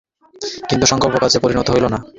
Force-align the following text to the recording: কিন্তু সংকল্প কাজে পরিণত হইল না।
কিন্তু 0.69 0.85
সংকল্প 0.85 1.15
কাজে 1.23 1.37
পরিণত 1.39 1.67
হইল 1.69 1.85
না। 1.85 1.99